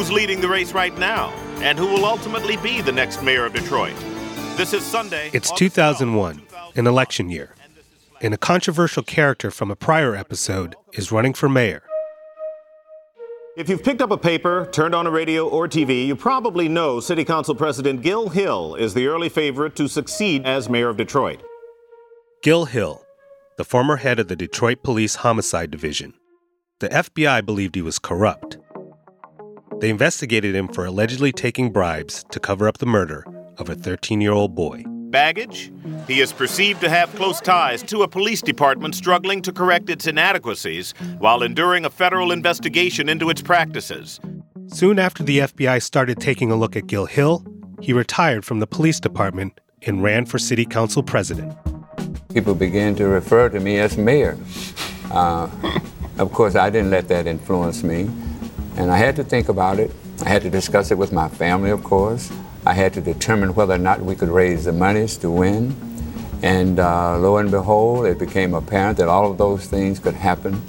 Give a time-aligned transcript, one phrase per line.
[0.00, 1.28] Who's leading the race right now?
[1.60, 3.94] And who will ultimately be the next mayor of Detroit?
[4.56, 5.28] This is Sunday.
[5.34, 6.40] It's 2001,
[6.74, 7.54] an election year
[8.22, 11.82] and a controversial character from a prior episode is running for mayor.
[13.58, 16.98] If you've picked up a paper, turned on a radio or TV, you probably know
[17.00, 21.42] City Council President Gil Hill is the early favorite to succeed as mayor of Detroit.
[22.42, 23.04] Gil Hill,
[23.58, 26.14] the former head of the Detroit Police Homicide Division.
[26.78, 28.56] The FBI believed he was corrupt.
[29.80, 33.24] They investigated him for allegedly taking bribes to cover up the murder
[33.56, 35.72] of a 13 year old boy baggage.
[36.06, 40.06] He is perceived to have close ties to a police department struggling to correct its
[40.06, 44.20] inadequacies while enduring a federal investigation into its practices.
[44.68, 47.44] Soon after the FBI started taking a look at Gil Hill,
[47.80, 51.56] he retired from the police department and ran for city council president.
[52.32, 54.38] People began to refer to me as mayor.
[55.10, 55.48] Uh,
[56.18, 58.08] of course, I didn't let that influence me,
[58.80, 59.90] and I had to think about it.
[60.24, 62.32] I had to discuss it with my family, of course.
[62.64, 65.76] I had to determine whether or not we could raise the monies to win.
[66.42, 70.62] And uh, lo and behold, it became apparent that all of those things could happen.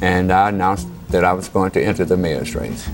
[0.00, 2.88] And I announced that I was going to enter the mayor's race.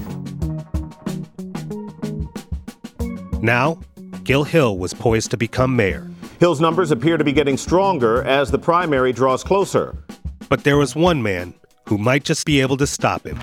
[3.40, 3.78] Now,
[4.24, 6.10] Gil Hill was poised to become mayor.
[6.40, 9.96] Hill's numbers appear to be getting stronger as the primary draws closer.
[10.48, 13.38] But there was one man who might just be able to stop him.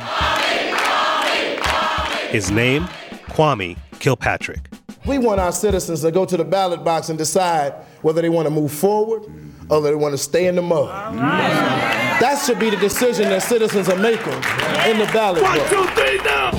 [2.33, 2.85] His name,
[3.29, 4.67] Kwame Kilpatrick.
[5.05, 8.47] We want our citizens to go to the ballot box and decide whether they want
[8.47, 9.25] to move forward
[9.69, 10.89] or whether they want to stay in the mud.
[11.13, 15.59] That should be the decision that citizens are making in the ballot box.
[15.59, 16.49] One, two, three, now!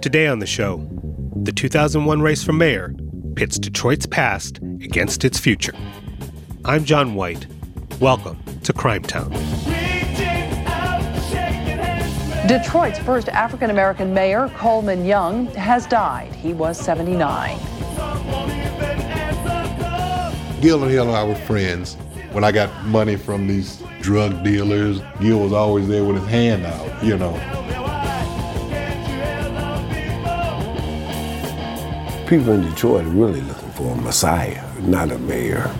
[0.00, 0.88] Today on the show,
[1.36, 2.94] the 2001 race for mayor
[3.36, 5.74] pits Detroit's past against its future.
[6.64, 7.46] I'm John White.
[8.02, 9.30] Welcome to Crimetown.
[12.48, 16.34] Detroit's first African American mayor, Coleman Young, has died.
[16.34, 17.60] He was 79.
[20.60, 21.94] Gil and Hill are our friends.
[22.32, 26.66] When I got money from these drug dealers, Gil was always there with his hand
[26.66, 27.34] out, you know.
[32.26, 35.72] People in Detroit are really looking for a messiah, not a mayor.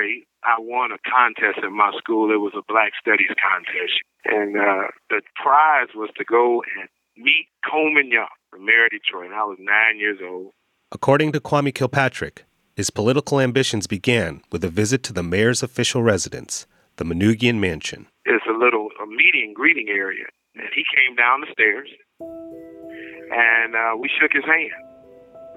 [0.00, 2.32] Grade, I won a contest in my school.
[2.32, 7.46] It was a Black Studies contest, and uh, the prize was to go and meet
[7.70, 9.30] Coleman Young, the mayor of Detroit.
[9.32, 10.52] I was nine years old.
[10.92, 12.44] According to Kwame Kilpatrick,
[12.74, 18.06] his political ambitions began with a visit to the mayor's official residence, the Manoogian Mansion.
[18.24, 20.24] It's a little a meeting greeting area,
[20.54, 21.88] and he came down the stairs,
[22.20, 24.72] and uh, we shook his hand,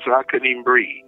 [0.03, 1.05] so I couldn't even breathe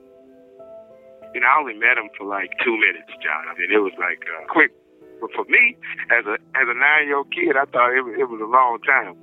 [1.36, 3.44] you know, I only met him for like two minutes, John.
[3.52, 4.72] I mean, it was like uh, quick.
[5.20, 5.76] But for me,
[6.10, 8.80] as a as a nine year old kid, I thought it, it was a long
[8.88, 9.16] time.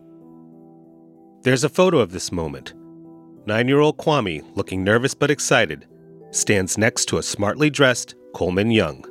[1.43, 2.75] There's a photo of this moment.
[3.47, 5.89] Nine year old Kwame, looking nervous but excited,
[6.31, 9.03] stands next to a smartly dressed Coleman Young.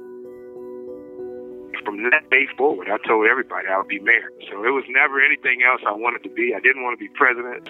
[1.84, 4.30] From that day forward, I told everybody I would be mayor.
[4.50, 6.54] So it was never anything else I wanted to be.
[6.56, 7.68] I didn't want to be president.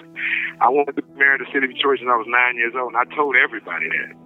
[0.60, 2.74] I wanted to be mayor of the city of Detroit when I was nine years
[2.76, 4.21] old, and I told everybody that.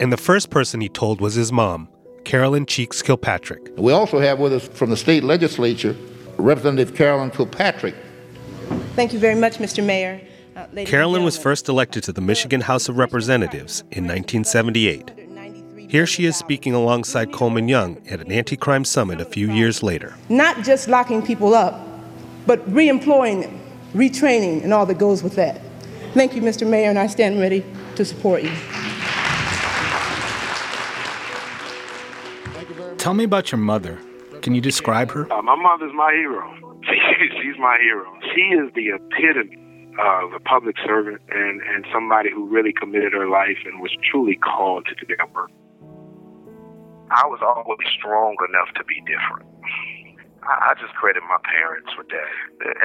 [0.00, 1.88] And the first person he told was his mom,
[2.24, 3.70] Carolyn Cheeks Kilpatrick.
[3.76, 5.96] We also have with us from the state legislature
[6.36, 7.94] Representative Carolyn Kilpatrick.
[8.96, 9.84] Thank you very much, Mr.
[9.84, 10.20] Mayor.
[10.56, 15.12] Uh, Carolyn was first elected to the Michigan House of Representatives in 1978.
[15.88, 19.80] Here she is speaking alongside Coleman Young at an anti crime summit a few years
[19.80, 20.14] later.
[20.28, 21.86] Not just locking people up,
[22.46, 23.60] but re employing them,
[23.92, 25.60] retraining, and all that goes with that.
[26.14, 26.68] Thank you, Mr.
[26.68, 27.64] Mayor, and I stand ready
[27.94, 28.52] to support you.
[33.04, 34.00] Tell me about your mother.
[34.40, 35.30] Can you describe her?
[35.30, 36.48] Uh, my mother's my hero.
[37.36, 38.08] She's my hero.
[38.32, 39.60] She is the epitome
[40.00, 44.40] of a public servant and, and somebody who really committed her life and was truly
[44.40, 45.52] called to that work.
[47.12, 49.52] I was always strong enough to be different.
[50.40, 52.32] I, I just credit my parents with that.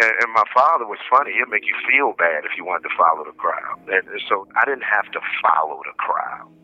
[0.04, 1.32] And, and my father was funny.
[1.32, 3.88] He'd make you feel bad if you wanted to follow the crowd.
[3.88, 6.59] And so I didn't have to follow the crowd.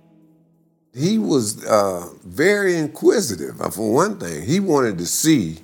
[0.96, 3.60] He was uh, very inquisitive.
[3.60, 5.60] Uh, for one thing, he wanted to see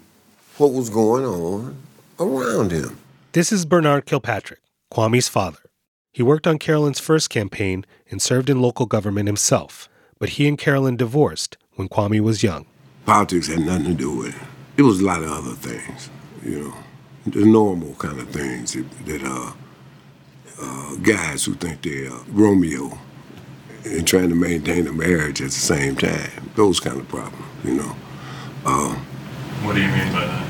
[0.57, 1.77] what was going on
[2.19, 2.97] around him.
[3.31, 4.59] This is Bernard Kilpatrick,
[4.91, 5.59] Kwame's father.
[6.11, 9.87] He worked on Carolyn's first campaign and served in local government himself,
[10.19, 12.65] but he and Carolyn divorced when Kwame was young.
[13.05, 14.47] Politics had nothing to do with it.
[14.75, 16.09] It was a lot of other things,
[16.43, 16.73] you know,
[17.25, 19.53] the normal kind of things that, that uh,
[20.61, 22.97] uh, guys who think they're Romeo
[23.85, 26.51] and trying to maintain a marriage at the same time.
[26.55, 27.95] Those kind of problems, you know.
[28.65, 28.95] Uh,
[29.63, 30.47] what do you mean by that?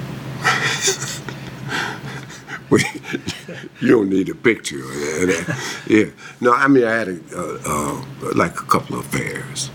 [3.81, 5.83] you don't need a picture of that.
[5.87, 6.05] yeah.
[6.39, 8.05] No, I mean, I had a, uh, uh,
[8.35, 9.69] like a couple of affairs.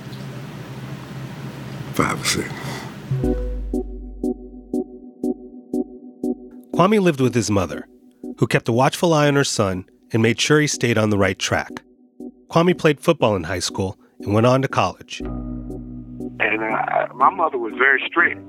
[1.93, 2.49] Five or six.
[6.75, 7.89] Kwame lived with his mother,
[8.39, 11.19] who kept a watchful eye on her son and made sure he stayed on the
[11.19, 11.83] right track.
[12.49, 15.21] Kwame played football in high school and went on to college.
[15.21, 18.41] And uh, my mother was very strict.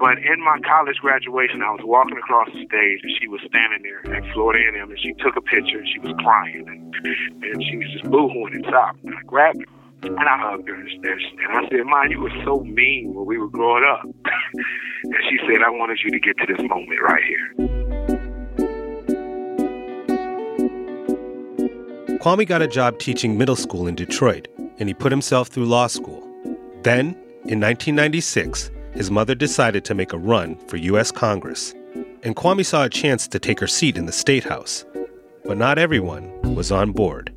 [0.00, 3.82] But in my college graduation, I was walking across the stage, and she was standing
[3.84, 7.62] there at Florida A&M, and she took a picture, and she was crying, and, and
[7.62, 9.12] she was just boohooing and sobbing.
[9.12, 12.32] And I grabbed her, and I hugged her, and, and I said, "Mom, you were
[12.46, 14.04] so mean when we were growing up."
[15.04, 17.79] and she said, "I wanted you to get to this moment right here."
[22.20, 24.46] Kwame got a job teaching middle school in Detroit,
[24.78, 26.20] and he put himself through law school.
[26.82, 31.10] Then, in 1996, his mother decided to make a run for U.S.
[31.10, 31.72] Congress,
[32.22, 34.84] and Kwame saw a chance to take her seat in the State House.
[35.46, 37.34] But not everyone was on board.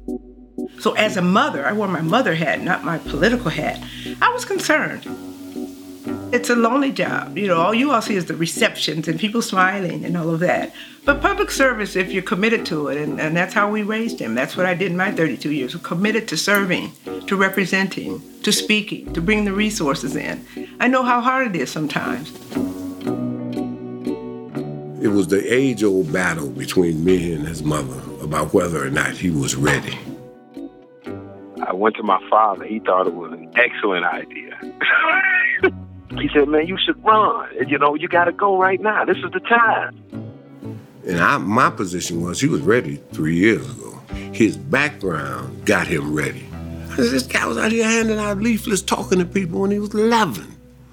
[0.80, 3.82] So, as a mother, I wore my mother hat, not my political hat.
[4.22, 5.08] I was concerned.
[6.34, 7.38] It's a lonely job.
[7.38, 10.40] You know, all you all see is the receptions and people smiling and all of
[10.40, 10.74] that.
[11.06, 14.34] But public service, if you're committed to it, and, and that's how we raised him.
[14.34, 15.76] That's what I did in my 32 years.
[15.76, 16.92] We're committed to serving,
[17.28, 20.44] to representing, to speaking, to bring the resources in.
[20.80, 22.32] I know how hard it is sometimes.
[25.04, 29.12] It was the age old battle between me and his mother about whether or not
[29.12, 30.00] he was ready.
[31.64, 32.66] I went to my father.
[32.66, 34.58] He thought it was an excellent idea.
[36.20, 37.50] he said, Man, you should run.
[37.68, 39.06] You know, you got to go right now.
[39.06, 40.00] This is the time.
[41.06, 43.92] And I, my position was he was ready three years ago.
[44.32, 46.46] His background got him ready.
[46.96, 50.44] This guy was out here handing out leaflets, talking to people when he was 11.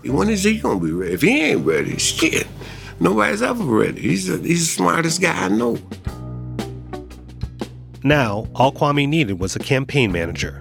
[0.07, 1.13] When is he gonna be ready?
[1.13, 2.47] If he ain't ready, shit,
[2.99, 4.01] nobody's ever ready.
[4.01, 5.79] He's, a, he's the smartest guy I know.
[8.03, 10.59] Now, all Kwame needed was a campaign manager.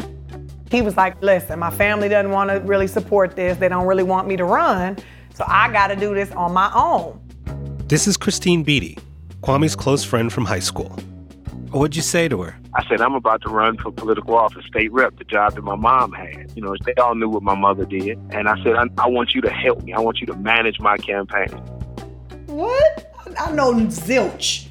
[0.71, 3.57] He was like, listen, my family doesn't want to really support this.
[3.57, 4.98] They don't really want me to run.
[5.33, 7.19] So I got to do this on my own.
[7.88, 8.98] This is Christine Beatty,
[9.42, 10.89] Kwame's close friend from high school.
[11.71, 12.56] What'd you say to her?
[12.75, 15.75] I said, I'm about to run for political office, state rep, the job that my
[15.75, 16.51] mom had.
[16.56, 18.19] You know, they all knew what my mother did.
[18.31, 19.94] And I said, I, I want you to help me.
[19.94, 21.50] I want you to manage my campaign.
[22.45, 23.12] What?
[23.39, 24.68] I know zilch.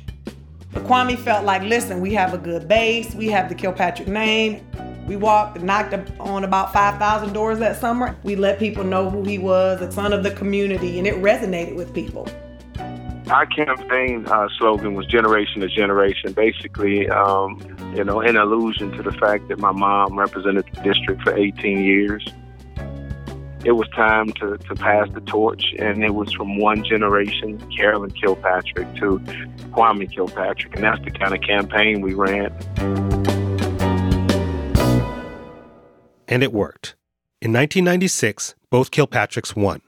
[0.72, 3.14] But Kwame felt like, listen, we have a good base.
[3.14, 4.68] We have the Kilpatrick name.
[5.08, 8.14] We walked and knocked on about 5,000 doors that summer.
[8.25, 11.75] We let people know who he was, a son of the community, and it resonated
[11.75, 12.29] with people.
[13.31, 17.58] Our campaign uh, slogan was generation to generation, basically, um,
[17.96, 21.82] you know, in allusion to the fact that my mom represented the district for 18
[21.82, 22.27] years.
[23.65, 28.10] It was time to, to pass the torch, and it was from one generation, Carolyn
[28.10, 29.19] Kilpatrick, to
[29.72, 33.18] Kwame Kilpatrick, and that's the kind of campaign we ran.
[36.29, 36.94] And it worked.
[37.41, 39.81] In 1996, both Kilpatricks won.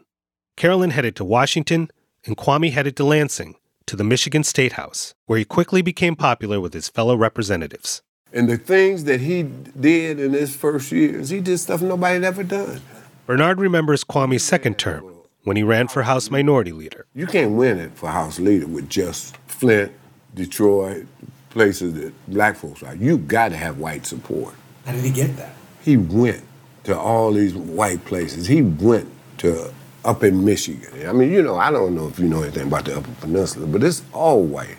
[0.56, 1.90] Carolyn headed to Washington,
[2.24, 3.56] and Kwame headed to Lansing,
[3.86, 8.02] to the Michigan State House, where he quickly became popular with his fellow representatives.
[8.32, 12.24] And the things that he did in his first years, he did stuff nobody had
[12.24, 12.80] ever done.
[13.26, 15.04] Bernard remembers Kwame's second term
[15.44, 17.06] when he ran for House Minority Leader.
[17.14, 19.92] You can't win it for House Leader with just Flint,
[20.34, 21.06] Detroit,
[21.50, 22.94] places that black folks are.
[22.94, 24.54] You got to have white support.
[24.86, 25.54] How did he get that?
[25.82, 26.44] He went
[26.84, 28.46] to all these white places.
[28.46, 29.72] He went to
[30.04, 31.06] up in Michigan.
[31.06, 33.66] I mean, you know, I don't know if you know anything about the Upper Peninsula,
[33.66, 34.76] but it's all white.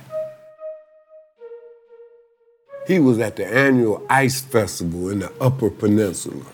[2.88, 6.46] He was at the annual ice festival in the Upper Peninsula.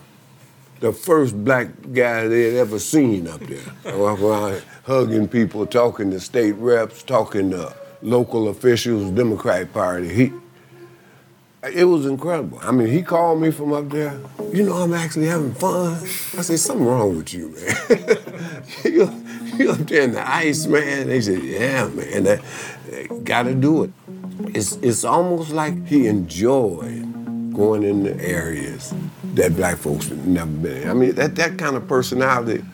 [0.80, 3.58] The first black guy they had ever seen up there.
[4.84, 10.08] hugging people, talking to state reps, talking to local officials, Democratic Party.
[10.14, 10.32] He,
[11.64, 12.60] It was incredible.
[12.62, 14.20] I mean, he called me from up there.
[14.52, 15.94] You know, I'm actually having fun.
[15.94, 18.62] I said, something wrong with you, man.
[18.84, 19.24] you,
[19.56, 21.08] you up there in the ice, man.
[21.08, 22.42] They said, yeah, man, that,
[22.90, 23.90] that gotta do it.
[24.54, 27.02] It's, it's almost like he enjoyed
[27.52, 28.94] going in the areas
[29.34, 30.88] that black folks had never been in.
[30.88, 32.64] I mean, that, that kind of personality,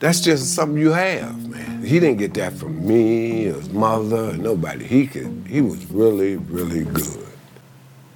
[0.00, 1.84] that's just something you have, man.
[1.84, 4.86] He didn't get that from me, or his mother, or nobody.
[4.86, 7.23] He could, he was really, really good.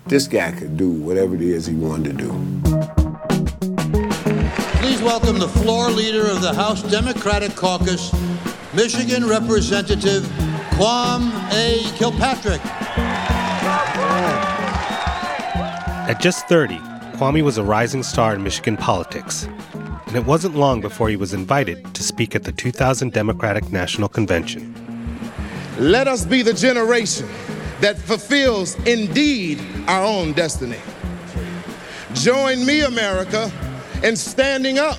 [0.09, 2.31] This guy could do whatever it is he wanted to do.
[4.81, 8.11] Please welcome the floor leader of the House Democratic Caucus,
[8.73, 10.27] Michigan Representative
[10.77, 11.83] Quam A.
[11.97, 12.65] Kilpatrick.
[16.09, 16.79] At just 30,
[17.19, 19.47] Kwame was a rising star in Michigan politics,
[20.07, 24.09] and it wasn't long before he was invited to speak at the 2000 Democratic National
[24.09, 24.75] Convention.
[25.79, 27.29] Let us be the generation
[27.81, 30.79] that fulfills indeed our own destiny.
[32.15, 33.51] Join me, America,
[34.03, 34.99] in standing up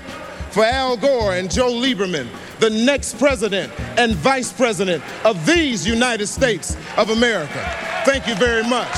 [0.52, 2.28] for Al Gore and Joe Lieberman,
[2.60, 7.60] the next president and vice president of these United States of America.
[8.06, 8.96] Thank you very much.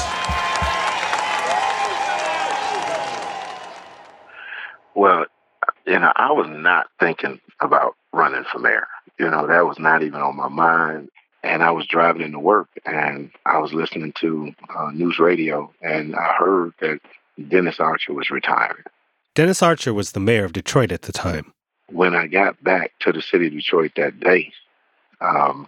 [4.94, 5.26] Well,
[5.88, 8.88] you know, I was not thinking about running for mayor.
[9.20, 11.10] You know, that was not even on my mind.
[11.44, 16.16] And I was driving into work and I was listening to uh, news radio and
[16.16, 17.00] I heard that
[17.50, 18.84] Dennis Archer was retiring.
[19.34, 21.54] Dennis Archer was the mayor of Detroit at the time.
[21.90, 24.52] When I got back to the city of Detroit that day,
[25.20, 25.68] um,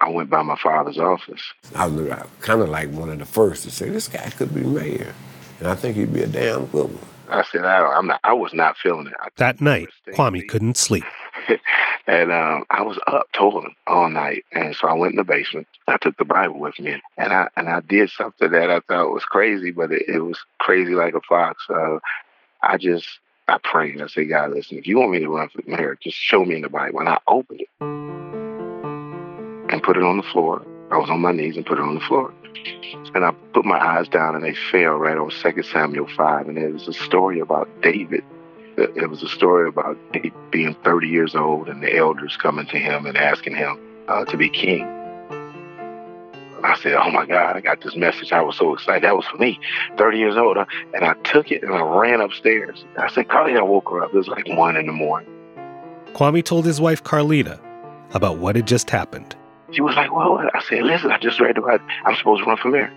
[0.00, 1.42] I went by my father's office.
[1.74, 4.62] I was kind of like one of the first to say, this guy could be
[4.62, 5.14] mayor.
[5.60, 6.98] And I think he'd be a damn good one.
[7.28, 9.14] I said, I, I'm not, I was not feeling it.
[9.20, 11.04] I That night, Kwame couldn't sleep.
[12.06, 15.66] and um, I was up toiling all night, and so I went in the basement.
[15.88, 19.12] I took the Bible with me, and I and I did something that I thought
[19.12, 21.64] was crazy, but it, it was crazy like a fox.
[21.68, 21.98] Uh,
[22.62, 23.06] I just
[23.48, 24.00] I prayed.
[24.00, 26.56] I said, God, listen, if you want me to run for mayor, just show me
[26.56, 27.00] in the Bible.
[27.00, 27.68] And I opened it
[29.72, 30.64] and put it on the floor.
[30.90, 32.32] I was on my knees and put it on the floor.
[33.14, 36.48] And I put my eyes down and they fell right on 2 Samuel 5.
[36.48, 38.22] And it was a story about David.
[38.76, 39.98] It was a story about
[40.50, 44.36] being 30 years old and the elders coming to him and asking him uh, to
[44.36, 44.86] be king.
[46.64, 48.32] I said, Oh my God, I got this message.
[48.32, 49.02] I was so excited.
[49.02, 49.58] That was for me,
[49.98, 50.56] 30 years old.
[50.94, 52.84] And I took it and I ran upstairs.
[52.96, 54.14] I said, Carlita I woke her up.
[54.14, 55.28] It was like one in the morning.
[56.14, 57.58] Kwame told his wife Carlita
[58.14, 59.34] about what had just happened.
[59.72, 62.58] She was like, Well, I said, Listen, I just read about I'm supposed to run
[62.58, 62.92] for mayor.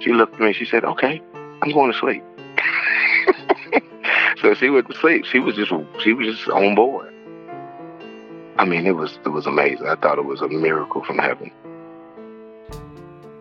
[0.00, 0.52] She looked at me.
[0.52, 1.20] She said, Okay,
[1.62, 2.22] I'm going to sleep.
[4.40, 5.24] so she went to sleep.
[5.24, 7.12] She was just she was just on board.
[8.58, 9.86] I mean, it was it was amazing.
[9.86, 11.50] I thought it was a miracle from heaven.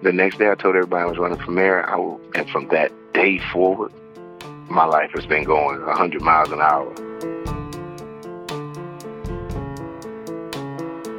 [0.04, 1.88] The next day, I told everybody I was running for mayor.
[1.90, 3.92] I will, and from that day forward,
[4.70, 6.94] my life has been going 100 miles an hour.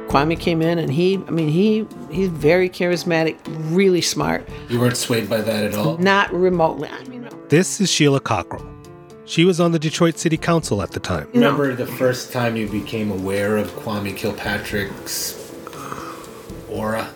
[0.07, 3.37] Kwame came in and he, I mean, he he's very charismatic,
[3.69, 4.47] really smart.
[4.69, 5.97] You weren't swayed by that at all?
[5.97, 6.89] Not remotely.
[6.89, 8.68] I mean, This is Sheila Cockrel.
[9.29, 11.27] She was on the Detroit City Council at the time.
[11.35, 15.53] Remember the first time you became aware of Kwame Kilpatrick's
[16.67, 17.07] aura?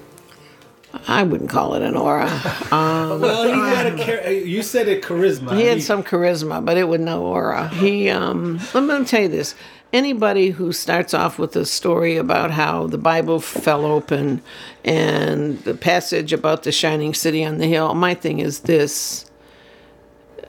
[1.07, 2.29] I wouldn't call it an aura.
[2.71, 5.57] Um, Well, he had a char- you said it charisma.
[5.57, 7.69] He had some charisma, but it was no aura.
[7.69, 9.55] He, um, let me tell you this.
[9.91, 14.43] Anybody who starts off with a story about how the Bible fell open
[14.85, 19.25] and the passage about the shining city on the hill, my thing is this.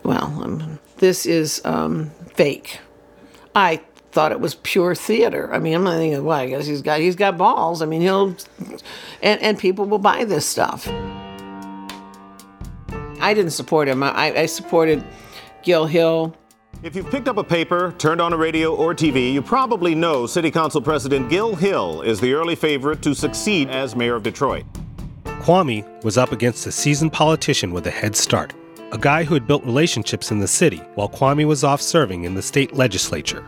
[0.03, 2.79] Well, um, this is um, fake.
[3.55, 3.81] I
[4.13, 5.53] thought it was pure theater.
[5.53, 7.83] I mean, I'm not thinking, well, I guess he's got he's got balls.
[7.83, 8.37] I mean, he'll,
[9.23, 10.89] and and people will buy this stuff.
[13.21, 14.03] I didn't support him.
[14.03, 15.05] I, I supported
[15.63, 16.37] Gil Hill.
[16.83, 20.27] If you've picked up a paper, turned on a radio or TV, you probably know
[20.27, 24.67] City Council President Gil Hill is the early favorite to succeed as mayor of Detroit.
[25.25, 28.53] Kwame was up against a seasoned politician with a head start,
[28.95, 32.35] a guy who had built relationships in the city while Kwame was off serving in
[32.35, 33.45] the state legislature.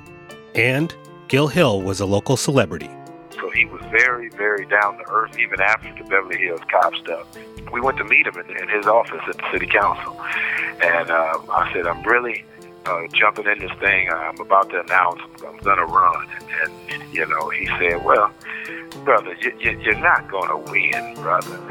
[0.57, 0.93] And
[1.29, 2.91] Gil Hill was a local celebrity.
[3.41, 7.29] So he was very, very down to earth even after the Beverly Hills cop stuff.
[7.73, 10.21] We went to meet him in, his office at the city council.
[10.83, 12.45] And uh, I said, I'm really
[12.87, 14.09] uh, jumping in this thing.
[14.11, 16.29] I'm about to announce I'm going to run.
[16.63, 18.31] And, and, you know, he said, well,
[19.05, 21.59] brother, you, you, you're not going to win, brother.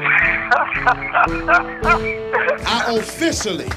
[2.68, 3.68] I officially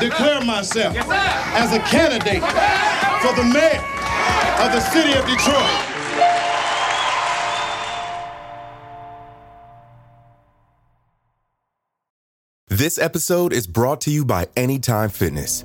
[0.00, 2.42] declare myself as a candidate
[3.22, 3.82] for the mayor
[4.64, 5.94] of the city of Detroit.
[12.68, 15.64] This episode is brought to you by Anytime Fitness.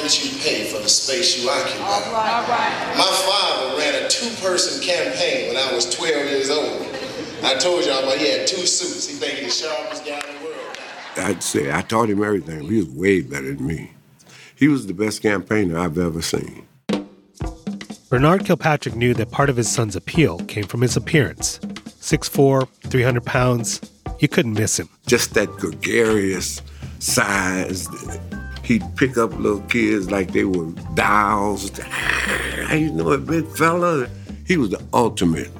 [0.00, 1.84] Service rent you pay for the space you occupy.
[1.84, 2.96] All right, all right.
[2.96, 6.86] My father ran a two-person campaign when I was 12 years old.
[7.42, 9.08] I told y'all about he had two suits.
[9.08, 10.78] He think he's the sharpest guy in the world.
[11.16, 12.62] I'd say I taught him everything.
[12.62, 13.92] He was way better than me.
[14.54, 16.66] He was the best campaigner I've ever seen.
[18.10, 21.58] Bernard Kilpatrick knew that part of his son's appeal came from his appearance.
[21.60, 23.80] 6'4, 300 pounds,
[24.18, 24.88] you couldn't miss him.
[25.06, 26.60] Just that gregarious
[26.98, 27.88] size.
[28.70, 31.72] He'd pick up little kids like they were dolls.
[31.82, 34.08] Ah, you know, a big fella.
[34.46, 35.50] He was the ultimate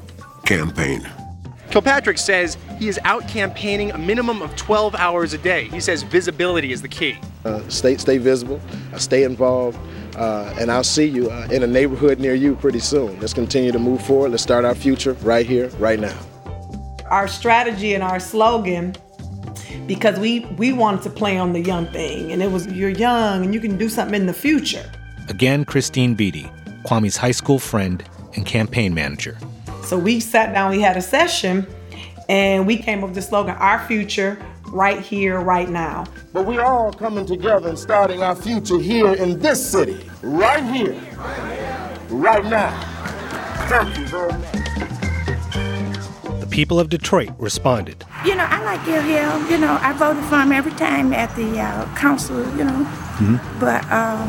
[0.46, 1.12] campaigner.
[1.72, 5.64] Kilpatrick says he is out campaigning a minimum of 12 hours a day.
[5.64, 7.18] He says visibility is the key.
[7.44, 8.60] Uh, stay, stay visible,
[8.92, 9.76] uh, stay involved,
[10.14, 13.18] uh, and I'll see you uh, in a neighborhood near you pretty soon.
[13.18, 14.30] Let's continue to move forward.
[14.30, 16.16] Let's start our future right here, right now.
[17.06, 18.94] Our strategy and our slogan,
[19.86, 23.44] because we we wanted to play on the young thing, and it was you're young
[23.44, 24.90] and you can do something in the future.
[25.28, 26.50] Again, Christine Beatty,
[26.84, 28.02] Kwame's high school friend
[28.34, 29.36] and campaign manager.
[29.82, 31.66] So we sat down, we had a session,
[32.28, 34.38] and we came up with the slogan, Our Future,
[34.68, 36.06] right here, right now.
[36.32, 40.94] But we're all coming together and starting our future here in this city, right here,
[42.08, 42.70] right now.
[43.68, 44.59] Thank you very much.
[46.60, 48.04] The people of Detroit responded.
[48.22, 49.50] You know, I like Gil Hill.
[49.50, 52.84] You know, I voted for him every time at the uh, council, you know.
[53.16, 53.58] Mm-hmm.
[53.58, 54.26] But uh,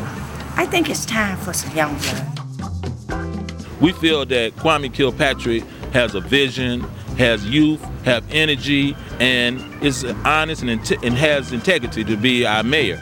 [0.56, 3.82] I think it's time for some young blood.
[3.82, 5.62] We feel that Kwame Kilpatrick
[5.92, 6.80] has a vision,
[7.18, 12.98] has youth, have energy, and is honest and, and has integrity to be our mayor.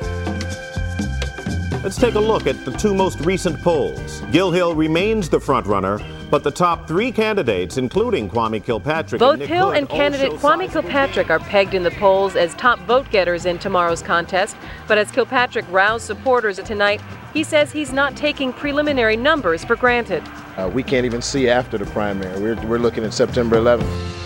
[1.84, 4.22] Let's take a look at the two most recent polls.
[4.32, 9.40] Gil Hill remains the frontrunner, but the top three candidates, including Kwame Kilpatrick, both and
[9.40, 13.10] Nick Hill Hood, and candidate Kwame Kilpatrick are pegged in the polls as top vote
[13.10, 14.56] getters in tomorrow's contest.
[14.86, 17.00] But as Kilpatrick roused supporters tonight,
[17.34, 20.22] he says he's not taking preliminary numbers for granted.
[20.56, 22.40] Uh, we can't even see after the primary.
[22.40, 24.18] We're, we're looking at September 11th.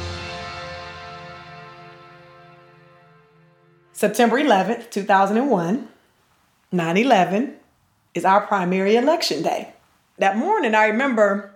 [3.93, 5.89] September 11th, 2001,
[6.73, 7.57] 9 11
[8.13, 9.73] is our primary election day.
[10.19, 11.54] That morning, I remember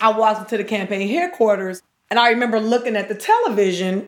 [0.00, 4.06] I walked into the campaign headquarters and I remember looking at the television.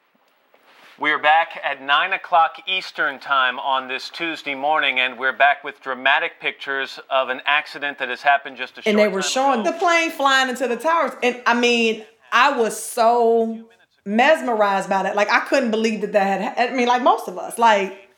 [0.99, 5.81] We're back at 9 o'clock Eastern Time on this Tuesday morning, and we're back with
[5.81, 9.31] dramatic pictures of an accident that has happened just a short and they were time
[9.31, 11.13] showing the plane flying into the towers.
[11.23, 13.67] And I mean, I was so
[14.05, 15.17] mesmerized by that.
[15.17, 18.11] Like, I couldn't believe that that had, I mean, like most of us, like,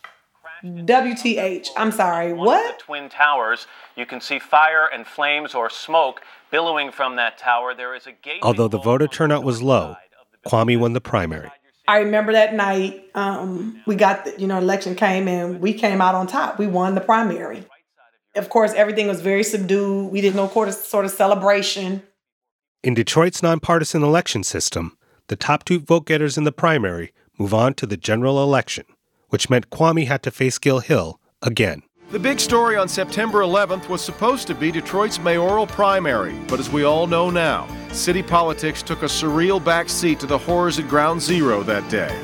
[0.64, 1.68] WTH.
[1.76, 2.78] I'm sorry, what?
[2.78, 3.66] the twin towers.
[3.96, 6.22] You can see fire and flames or smoke
[6.52, 7.74] billowing from that tower.
[7.74, 8.40] There is a gate.
[8.42, 9.96] Although the voter turnout was low,
[10.46, 11.50] Kwame won the primary.
[11.88, 16.00] I remember that night, um, we got, the, you know, election came and we came
[16.00, 16.60] out on top.
[16.60, 17.64] We won the primary.
[18.36, 20.12] Of course, everything was very subdued.
[20.12, 22.04] We did no quarter sort of celebration.
[22.84, 27.74] In Detroit's nonpartisan election system, the top two vote getters in the primary move on
[27.74, 28.84] to the general election,
[29.30, 31.82] which meant Kwame had to face Gil Hill again.
[32.12, 36.68] The big story on September 11th was supposed to be Detroit's mayoral primary, but as
[36.68, 41.22] we all know now, city politics took a surreal backseat to the horrors at Ground
[41.22, 42.14] Zero that day.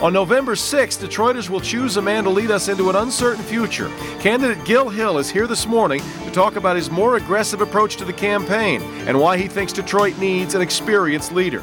[0.00, 3.92] On November 6th, Detroiters will choose a man to lead us into an uncertain future.
[4.18, 8.04] Candidate Gil Hill is here this morning to talk about his more aggressive approach to
[8.04, 11.62] the campaign and why he thinks Detroit needs an experienced leader.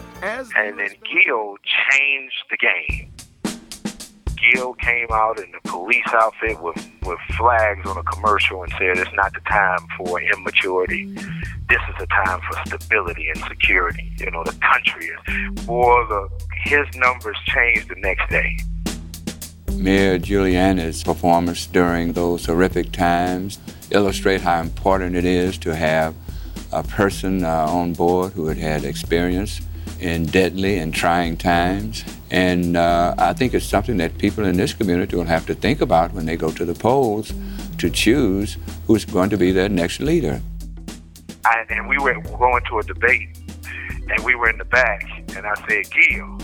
[0.55, 1.57] and then Gil
[1.91, 3.18] changed the game.
[4.39, 8.97] Gil came out in the police outfit with, with flags on a commercial and said
[8.97, 11.05] it's not the time for immaturity.
[11.67, 14.11] This is the time for stability and security.
[14.17, 15.65] You know, the country is.
[15.65, 16.29] Boy, the,
[16.63, 18.57] his numbers changed the next day.
[19.75, 23.59] Mayor Giuliani's performance during those horrific times
[23.91, 26.15] illustrate how important it is to have
[26.71, 29.61] a person uh, on board who had had experience
[29.99, 32.03] in deadly and trying times.
[32.31, 35.81] And uh, I think it's something that people in this community will have to think
[35.81, 37.33] about when they go to the polls
[37.79, 40.41] to choose who's going to be their next leader.
[41.45, 43.29] I, and we were going to a debate,
[44.09, 45.03] and we were in the back,
[45.35, 46.37] and I said, Gil,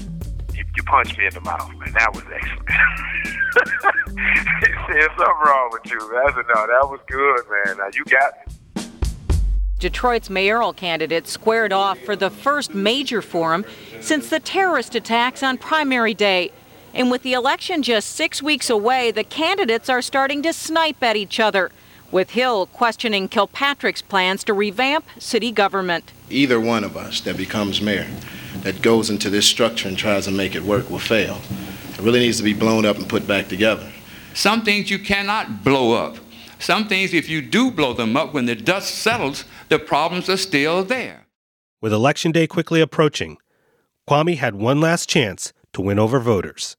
[0.53, 1.93] you, you punched me in the mouth, man.
[1.93, 2.69] That was excellent.
[4.61, 5.99] he said, something wrong with you.
[5.99, 7.77] I said, no, that was good, man.
[7.77, 8.54] Now, you got it.
[9.79, 13.65] Detroit's mayoral candidates squared off for the first major forum
[13.99, 16.51] since the terrorist attacks on primary day.
[16.93, 21.17] And with the election just six weeks away, the candidates are starting to snipe at
[21.17, 21.71] each other,
[22.09, 26.13] with Hill questioning Kilpatrick's plans to revamp city government.
[26.29, 28.07] Either one of us that becomes mayor
[28.61, 31.41] that goes into this structure and tries to make it work will fail.
[31.89, 33.91] It really needs to be blown up and put back together.
[34.33, 36.17] Some things you cannot blow up.
[36.59, 40.37] Some things, if you do blow them up, when the dust settles, the problems are
[40.37, 41.27] still there.
[41.81, 43.37] With Election Day quickly approaching,
[44.09, 46.77] Kwame had one last chance to win over voters.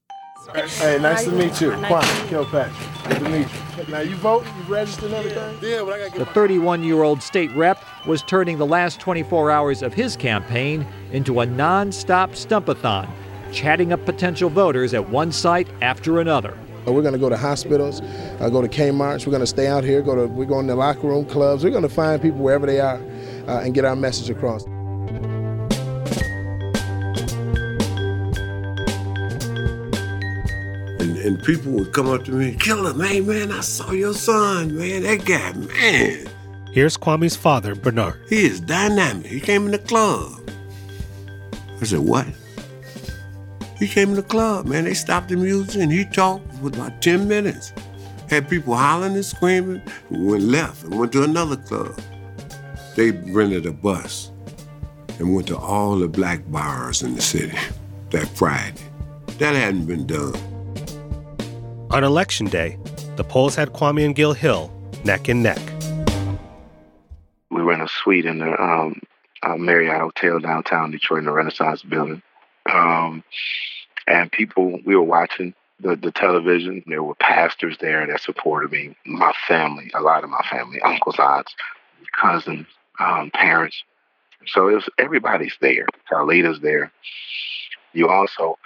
[0.54, 1.72] Hey, nice to meet you.
[1.72, 3.08] Kwame Kilpatrick.
[3.08, 3.92] Good to meet you.
[3.92, 4.44] Now, you vote?
[4.46, 5.58] You registered and everything?
[5.60, 9.50] Yeah, but I got The 31 year old state rep was turning the last 24
[9.50, 13.08] hours of his campaign into a non stop stumpathon,
[13.52, 16.56] chatting up potential voters at one site after another.
[16.86, 18.00] We're going to go to hospitals,
[18.40, 19.26] uh, go to Kmart's.
[19.26, 20.02] We're going to stay out here.
[20.02, 21.64] Go to we're going to locker room clubs.
[21.64, 23.00] We're going to find people wherever they are
[23.48, 24.64] uh, and get our message across.
[30.98, 34.76] And, and people would come up to me, Killer, man, man, I saw your son,
[34.76, 35.02] man.
[35.02, 36.26] That guy, man,
[36.72, 38.20] Here's Kwame's father, Bernard.
[38.28, 39.26] he is dynamic.
[39.26, 40.50] He came in the club.
[41.80, 42.26] I said, what?
[43.78, 44.84] He came in the club, man.
[44.84, 47.72] They stopped the music and he talked for about 10 minutes.
[48.28, 51.98] Had people hollering and screaming, went left and went to another club.
[52.96, 54.32] They rented a bus
[55.18, 57.56] and went to all the black bars in the city
[58.10, 58.80] that Friday.
[59.38, 60.34] That hadn't been done.
[61.90, 62.78] On Election Day,
[63.16, 64.72] the polls had Kwame and Gil Hill
[65.04, 65.60] neck and neck.
[67.50, 69.00] We were in a suite in the um,
[69.42, 72.22] uh, Marriott Hotel downtown Detroit in the Renaissance Building.
[72.70, 73.22] Um,
[74.06, 76.82] and people, we were watching the, the television.
[76.86, 81.18] There were pastors there that supported me, my family, a lot of my family, uncles,
[81.18, 81.54] aunts,
[82.12, 82.66] cousins,
[83.00, 83.82] um, parents.
[84.46, 85.86] So it was everybody's there.
[86.12, 86.92] Our leaders there.
[87.92, 88.58] You also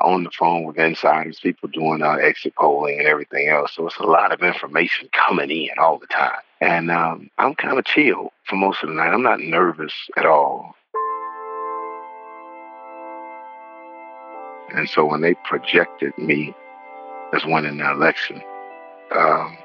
[0.00, 3.74] on the phone with insiders, people doing uh, exit polling and everything else.
[3.74, 6.40] So it's a lot of information coming in all the time.
[6.60, 9.12] And um, I'm kind of chill for most of the night.
[9.12, 10.74] I'm not nervous at all.
[14.74, 16.54] And so when they projected me
[17.32, 18.42] as winning the election,
[19.14, 19.56] um,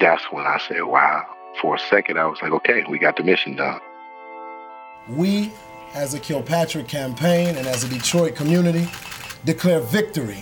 [0.00, 1.26] that's when I said, wow.
[1.60, 3.80] For a second, I was like, okay, we got the mission done.
[5.08, 5.52] We,
[5.94, 8.88] as a Kilpatrick campaign and as a Detroit community,
[9.46, 10.36] declare victory.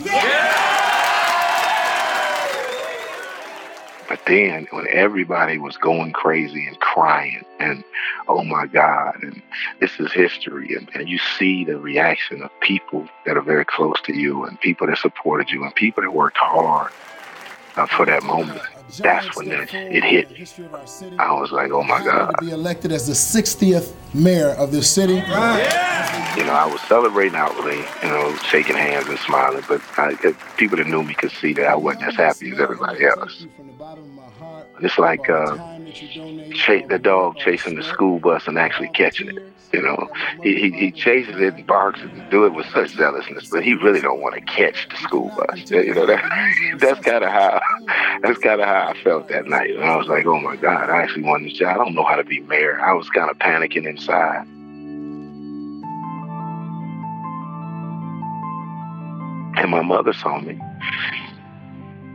[4.15, 7.83] But then when everybody was going crazy and crying and
[8.29, 9.43] oh my God, and
[9.81, 14.01] this is history, and, and you see the reaction of people that are very close
[14.03, 16.93] to you and people that supported you and people that worked hard
[17.75, 18.63] uh, for that moment,
[18.99, 20.47] that's when it, it hit me.
[21.19, 22.31] I was like, oh my God.
[22.39, 25.15] To be elected as the 60th mayor of this city.
[25.15, 25.23] You
[26.55, 30.15] know, I was celebrating outwardly, you know, shaking hands and smiling, but I,
[30.57, 33.47] people that knew me could see that I wasn't as happy as everybody else.
[34.81, 35.57] It's like uh,
[36.55, 39.43] cha- the dog chasing the school bus and actually catching it.
[39.73, 40.09] You know,
[40.41, 43.75] he, he, he chases it and barks and do it with such zealousness, but he
[43.75, 45.69] really don't want to catch the school bus.
[45.69, 46.23] You know, that,
[46.79, 47.61] that's kind of how
[48.23, 49.71] that's kind of how I felt that night.
[49.75, 51.75] And I was like, oh my God, I actually won this job.
[51.75, 52.81] I don't know how to be mayor.
[52.81, 54.47] I was kind of panicking inside.
[59.65, 60.61] And my mother saw me,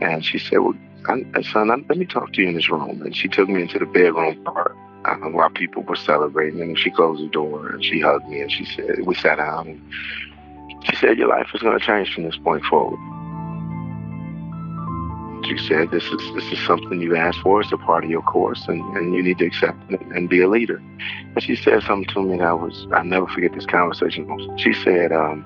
[0.02, 0.76] and she said, "Well,
[1.08, 3.64] I, son, I, let me talk to you in this room." And she took me
[3.64, 6.62] into the bedroom part uh, while people were celebrating.
[6.62, 9.68] And she closed the door and she hugged me and she said, "We sat down."
[9.68, 13.00] And she said, "Your life is going to change from this point forward."
[15.48, 17.62] She said, "This is this is something you asked for.
[17.62, 20.42] It's a part of your course, and, and you need to accept it and be
[20.42, 20.80] a leader."
[21.34, 24.28] And she said something to me that was I'll never forget this conversation.
[24.60, 25.44] She said, um,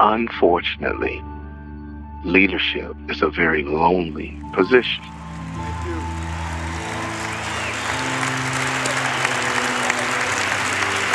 [0.00, 1.22] "Unfortunately."
[2.24, 5.04] leadership is a very lonely position.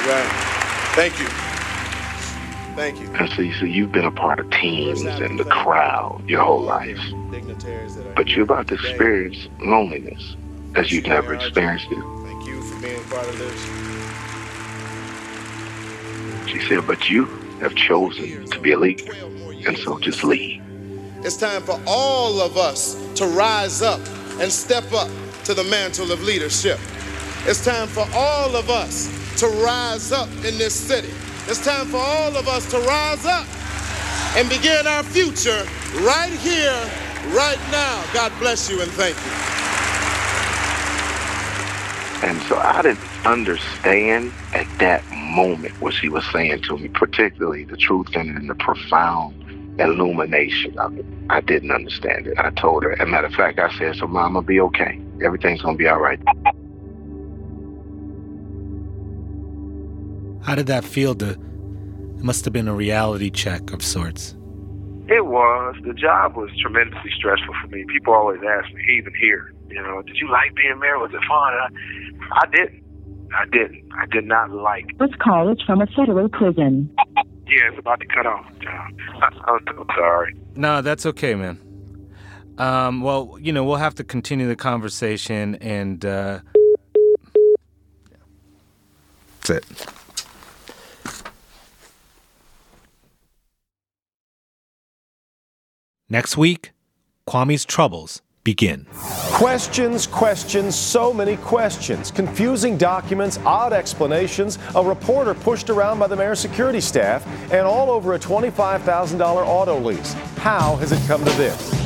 [0.08, 0.30] Right.
[0.96, 1.28] Thank you.
[2.76, 3.10] Thank you.
[3.16, 6.62] And so, you, so you've been a part of teams and the crowd your whole
[6.62, 7.00] life.
[8.16, 10.36] But you're about to experience loneliness
[10.76, 12.04] as you've never experienced it.
[12.24, 13.66] Thank you for being part of this.
[16.50, 17.28] She said, but you
[17.62, 19.14] have chosen to be a leader.
[19.68, 20.62] And so just lead.
[21.24, 24.02] It's time for all of us to rise up
[24.40, 25.10] and step up
[25.46, 26.80] to the mantle of leadership.
[27.46, 31.10] It's time for all of us to rise up in this city
[31.48, 33.48] It's time for all of us to rise up
[34.38, 35.66] and begin our future
[36.02, 36.80] right here,
[37.36, 38.04] right now.
[38.14, 39.50] God bless you and thank you.
[42.30, 47.64] And so I didn't understand at that moment what she was saying to me, particularly
[47.64, 49.36] the truth and, the profound
[49.80, 51.06] illumination of it.
[51.30, 52.38] I didn't understand it.
[52.38, 52.94] I told her.
[52.94, 55.00] As a matter of fact, I said, so mama, be okay.
[55.24, 56.20] Everything's going to be all right.
[60.44, 61.38] How did that feel to
[62.20, 64.36] it must have been a reality check of sorts.
[65.08, 65.76] It was.
[65.86, 67.86] The job was tremendously stressful for me.
[67.88, 71.00] People always ask me, even here, you know, did you like being mayor?
[71.00, 71.54] Was it fun?
[71.54, 71.70] I,
[72.42, 72.79] I didn't.
[73.38, 73.84] I didn't.
[73.98, 74.98] I did not like.
[74.98, 76.94] This call is from a federal prison.
[77.18, 78.98] Yeah, it's about to cut off, John.
[79.22, 79.34] I'm
[79.68, 80.36] so sorry.
[80.56, 81.60] No, that's okay, man.
[82.58, 86.40] Um, well, you know, we'll have to continue the conversation and, uh,
[89.42, 89.66] that's it.
[96.10, 96.72] Next week,
[97.28, 98.86] Kwame's troubles begin.
[99.32, 102.12] Questions, questions, so many questions.
[102.12, 107.90] Confusing documents, odd explanations, a reporter pushed around by the mayor's security staff, and all
[107.90, 110.14] over a $25,000 auto lease.
[110.38, 111.79] How has it come to this?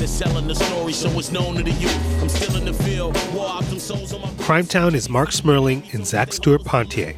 [0.00, 2.22] Me selling the story so it's known to the youth.
[2.22, 3.14] I'm still in the field.
[3.34, 7.14] War souls on my Crimetown is Marc Smerling and Zac Stuart-Pontier.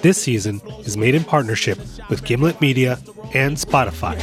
[0.00, 1.76] This season is made in partnership
[2.08, 3.00] with Gimlet Media
[3.34, 4.16] and Spotify.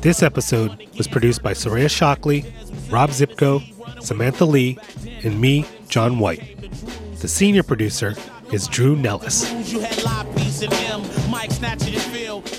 [0.00, 2.44] This episode was produced by Soraya Shockley,
[2.90, 3.62] Rob Szypko,
[4.02, 4.78] Samantha Lee,
[5.22, 6.42] and me, John White.
[7.20, 8.14] The senior producer
[8.52, 9.44] is Drew Nelles.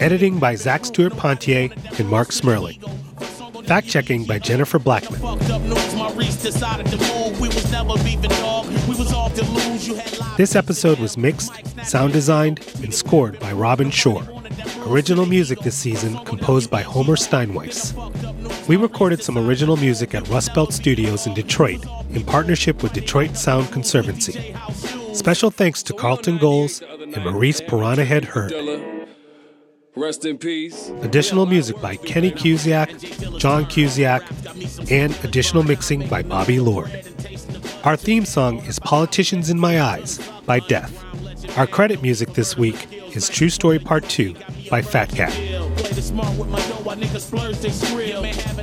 [0.01, 2.77] Editing by Zac Stuart-Pontier and Marc Smerling.
[3.65, 5.19] Fact checking by Jennifer Blackman.
[10.37, 11.51] This episode was mixed,
[11.85, 14.23] sound designed, and scored by Robin Shore.
[14.87, 17.93] Original music this season composed by Homer Steinweiss.
[18.69, 23.35] We recorded some original music at Rust Belt Studios in Detroit in partnership with Detroit
[23.35, 24.55] Sound Conservancy.
[25.13, 28.53] Special thanks to Carleton Gholz and Maurice Piranha Head Hurd.
[29.93, 30.89] Rest in peace.
[31.01, 34.23] Additional music by Kenny Cusiak, John Cusiak,
[34.89, 36.89] and additional mixing by Bobby Lord.
[37.83, 41.03] Our theme song is Politicians in My Eyes by Death.
[41.57, 44.33] Our credit music this week is True Story Part 2
[44.69, 45.31] by Fat Cat.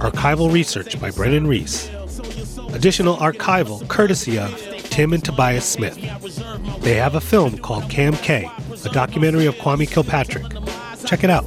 [0.01, 1.89] Archival research by Brennan Reese.
[2.73, 4.51] Additional archival courtesy of
[4.91, 5.97] Tim and Tobias Smith.
[6.83, 8.51] They have a film called Cam K,
[8.85, 10.45] a documentary of Kwame Kilpatrick.
[11.07, 11.45] Check it out.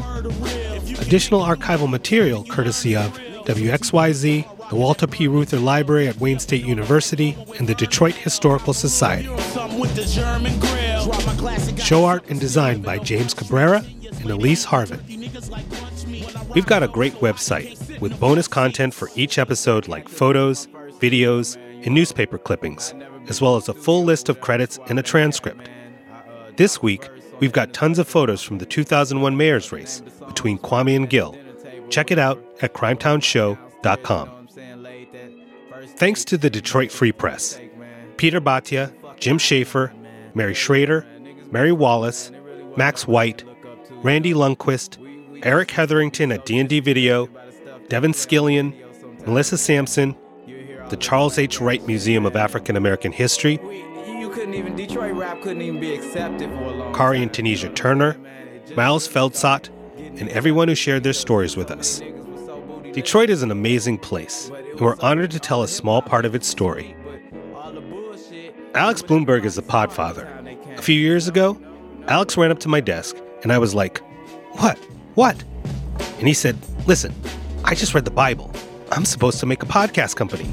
[1.00, 5.28] Additional archival material courtesy of WXYZ, the Walter P.
[5.28, 9.30] Reuther Library at Wayne State University, and the Detroit Historical Society.
[11.82, 13.86] Show art and design by James Cabrera
[14.22, 15.02] and Elise Harvin.
[16.54, 20.68] We've got a great website with bonus content for each episode like photos,
[21.00, 22.94] videos, and newspaper clippings,
[23.28, 25.70] as well as a full list of credits and a transcript.
[26.58, 27.08] This week,
[27.40, 31.36] we've got tons of photos from the 2001 mayor's race between Kwame and Gil.
[31.90, 34.48] Check it out at crimetownshow.com.
[35.96, 37.60] Thanks to the Detroit Free Press,
[38.18, 39.94] Peter Bhatia, Jim Schaefer,
[40.34, 41.06] Mary Schrader,
[41.52, 42.32] Mary Wallace,
[42.76, 43.44] Max White,
[44.04, 44.98] Randy Lundquist,
[45.44, 47.28] Eric Hetherington at D&D Video,
[47.90, 48.74] Devin Skillion,
[49.26, 50.16] Melissa Sampson,
[50.90, 51.60] the Charles H.
[51.60, 53.60] Wright Museum of African American History,
[54.58, 58.18] even Detroit rap couldn't even be accepted for a long Kari and Tunisia Turner,
[58.76, 62.02] Miles Feldsot, and everyone who shared their stories with us.
[62.94, 66.48] Detroit is an amazing place, and we're honored to tell a small part of its
[66.48, 66.96] story.
[68.74, 70.28] Alex Blumberg is the podfather.
[70.78, 71.60] A few years ago,
[72.08, 74.00] Alex ran up to my desk, and I was like,
[74.54, 74.78] What?
[75.16, 75.44] What?
[76.20, 77.14] And he said, Listen,
[77.64, 78.52] I just read the Bible.
[78.92, 80.48] I'm supposed to make a podcast company.